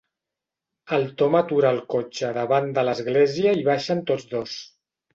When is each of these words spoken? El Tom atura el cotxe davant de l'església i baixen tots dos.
El 0.97 1.05
Tom 1.19 1.37
atura 1.41 1.75
el 1.77 1.83
cotxe 1.95 2.33
davant 2.41 2.75
de 2.81 2.87
l'església 2.91 3.57
i 3.63 3.67
baixen 3.71 4.05
tots 4.13 4.31
dos. 4.37 4.61